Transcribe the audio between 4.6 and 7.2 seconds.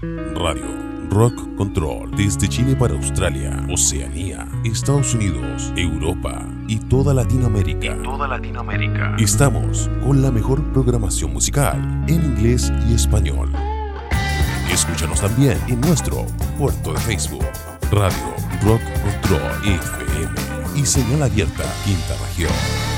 Estados Unidos, Europa y toda